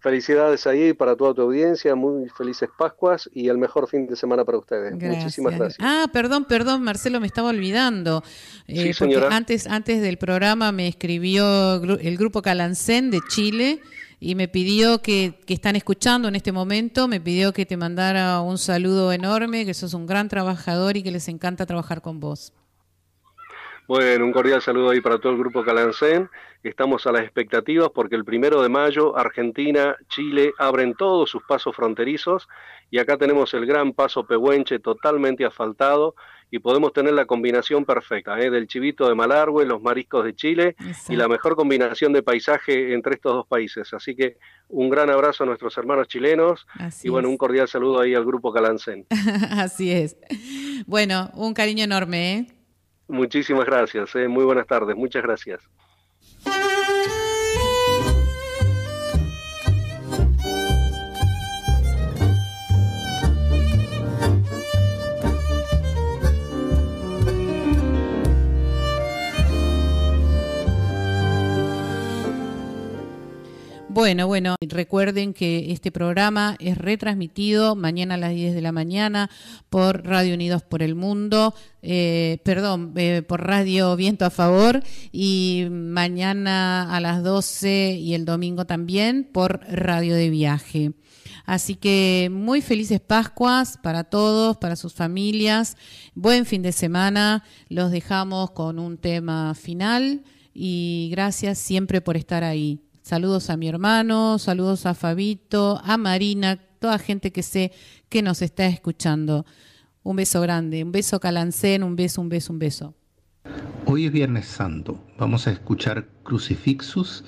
Felicidades 0.00 0.64
ahí 0.68 0.92
para 0.92 1.16
toda 1.16 1.34
tu 1.34 1.42
audiencia, 1.42 1.96
muy 1.96 2.28
felices 2.28 2.68
Pascuas 2.78 3.28
y 3.34 3.48
el 3.48 3.58
mejor 3.58 3.88
fin 3.88 4.06
de 4.06 4.14
semana 4.14 4.44
para 4.44 4.58
ustedes. 4.58 4.94
Muchísimas 4.94 5.58
gracias. 5.58 5.78
Ah, 5.80 6.06
perdón, 6.12 6.44
perdón, 6.44 6.82
Marcelo, 6.82 7.18
me 7.18 7.26
estaba 7.26 7.48
olvidando. 7.48 8.22
Eh, 8.68 8.92
porque 8.96 9.20
antes, 9.30 9.66
antes 9.66 10.00
del 10.00 10.16
programa 10.16 10.70
me 10.70 10.86
escribió 10.86 11.82
el 11.82 12.16
grupo 12.16 12.42
Calancén 12.42 13.10
de 13.10 13.20
Chile 13.28 13.80
y 14.20 14.36
me 14.36 14.46
pidió 14.46 15.02
que, 15.02 15.40
que 15.46 15.54
están 15.54 15.74
escuchando 15.74 16.28
en 16.28 16.36
este 16.36 16.52
momento, 16.52 17.08
me 17.08 17.20
pidió 17.20 17.52
que 17.52 17.66
te 17.66 17.76
mandara 17.76 18.40
un 18.40 18.58
saludo 18.58 19.12
enorme, 19.12 19.66
que 19.66 19.74
sos 19.74 19.94
un 19.94 20.06
gran 20.06 20.28
trabajador 20.28 20.96
y 20.96 21.02
que 21.02 21.10
les 21.10 21.26
encanta 21.26 21.66
trabajar 21.66 22.02
con 22.02 22.20
vos. 22.20 22.52
Bueno, 23.88 24.26
un 24.26 24.32
cordial 24.32 24.60
saludo 24.60 24.90
ahí 24.90 25.00
para 25.00 25.18
todo 25.18 25.32
el 25.32 25.38
grupo 25.38 25.64
Calancén. 25.64 26.28
Estamos 26.62 27.06
a 27.06 27.12
las 27.12 27.22
expectativas 27.22 27.88
porque 27.94 28.16
el 28.16 28.24
primero 28.26 28.60
de 28.60 28.68
mayo 28.68 29.16
Argentina, 29.16 29.96
Chile 30.10 30.52
abren 30.58 30.92
todos 30.94 31.30
sus 31.30 31.42
pasos 31.44 31.74
fronterizos 31.74 32.48
y 32.90 32.98
acá 32.98 33.16
tenemos 33.16 33.54
el 33.54 33.64
gran 33.64 33.94
paso 33.94 34.26
Pehuenche 34.26 34.78
totalmente 34.78 35.46
asfaltado 35.46 36.14
y 36.50 36.58
podemos 36.58 36.92
tener 36.92 37.14
la 37.14 37.24
combinación 37.24 37.86
perfecta 37.86 38.38
¿eh? 38.38 38.50
del 38.50 38.66
chivito 38.66 39.08
de 39.08 39.14
Malargüe, 39.14 39.64
los 39.64 39.80
mariscos 39.80 40.22
de 40.22 40.34
Chile 40.34 40.76
y 41.08 41.16
la 41.16 41.26
mejor 41.26 41.56
combinación 41.56 42.12
de 42.12 42.22
paisaje 42.22 42.92
entre 42.92 43.14
estos 43.14 43.32
dos 43.32 43.46
países. 43.46 43.94
Así 43.94 44.14
que 44.14 44.36
un 44.68 44.90
gran 44.90 45.08
abrazo 45.08 45.44
a 45.44 45.46
nuestros 45.46 45.78
hermanos 45.78 46.08
chilenos 46.08 46.66
y 47.02 47.08
bueno, 47.08 47.30
un 47.30 47.38
cordial 47.38 47.66
saludo 47.66 48.00
ahí 48.02 48.14
al 48.14 48.26
grupo 48.26 48.52
Calancén. 48.52 49.06
Así 49.50 49.90
es. 49.90 50.18
Bueno, 50.86 51.30
un 51.32 51.54
cariño 51.54 51.84
enorme. 51.84 52.34
¿eh? 52.34 52.57
Muchísimas 53.08 53.66
gracias, 53.66 54.14
eh. 54.16 54.28
muy 54.28 54.44
buenas 54.44 54.66
tardes, 54.66 54.94
muchas 54.94 55.22
gracias. 55.22 55.62
Bueno, 73.98 74.28
bueno, 74.28 74.54
recuerden 74.60 75.34
que 75.34 75.72
este 75.72 75.90
programa 75.90 76.54
es 76.60 76.78
retransmitido 76.78 77.74
mañana 77.74 78.14
a 78.14 78.18
las 78.18 78.32
10 78.32 78.54
de 78.54 78.62
la 78.62 78.70
mañana 78.70 79.28
por 79.70 80.06
Radio 80.06 80.34
Unidos 80.34 80.62
por 80.62 80.84
el 80.84 80.94
Mundo, 80.94 81.52
eh, 81.82 82.38
perdón, 82.44 82.92
eh, 82.94 83.22
por 83.26 83.44
Radio 83.44 83.96
Viento 83.96 84.24
a 84.24 84.30
Favor 84.30 84.84
y 85.10 85.66
mañana 85.68 86.94
a 86.94 87.00
las 87.00 87.24
12 87.24 87.94
y 87.94 88.14
el 88.14 88.24
domingo 88.24 88.66
también 88.66 89.28
por 89.32 89.62
Radio 89.68 90.14
de 90.14 90.30
Viaje. 90.30 90.92
Así 91.44 91.74
que 91.74 92.28
muy 92.30 92.60
felices 92.60 93.00
Pascuas 93.00 93.78
para 93.82 94.04
todos, 94.04 94.58
para 94.58 94.76
sus 94.76 94.94
familias. 94.94 95.76
Buen 96.14 96.46
fin 96.46 96.62
de 96.62 96.70
semana. 96.70 97.42
Los 97.68 97.90
dejamos 97.90 98.52
con 98.52 98.78
un 98.78 98.96
tema 98.96 99.56
final 99.56 100.22
y 100.54 101.08
gracias 101.10 101.58
siempre 101.58 102.00
por 102.00 102.16
estar 102.16 102.44
ahí. 102.44 102.80
Saludos 103.08 103.48
a 103.48 103.56
mi 103.56 103.66
hermano, 103.68 104.38
saludos 104.38 104.84
a 104.84 104.92
Fabito, 104.92 105.80
a 105.82 105.96
Marina, 105.96 106.58
toda 106.78 106.98
gente 106.98 107.32
que 107.32 107.42
sé 107.42 107.72
que 108.10 108.20
nos 108.20 108.42
está 108.42 108.66
escuchando. 108.66 109.46
Un 110.02 110.16
beso 110.16 110.42
grande, 110.42 110.84
un 110.84 110.92
beso 110.92 111.18
Calancén, 111.18 111.82
un 111.84 111.96
beso, 111.96 112.20
un 112.20 112.28
beso, 112.28 112.52
un 112.52 112.58
beso. 112.58 112.94
Hoy 113.86 114.04
es 114.04 114.12
Viernes 114.12 114.44
Santo. 114.44 115.02
Vamos 115.16 115.46
a 115.46 115.52
escuchar 115.52 116.06
Crucifixus, 116.22 117.24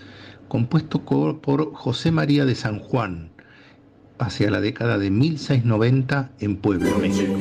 compuesto 0.48 1.02
por 1.02 1.72
José 1.72 2.10
María 2.10 2.44
de 2.44 2.56
San 2.56 2.78
Juan, 2.80 3.32
hacia 4.18 4.50
la 4.50 4.60
década 4.60 4.98
de 4.98 5.10
1690 5.10 6.32
en 6.40 6.56
Puebla, 6.58 6.90
México. 6.98 7.32